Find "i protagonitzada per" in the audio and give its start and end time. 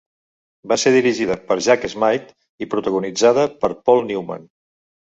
2.67-3.73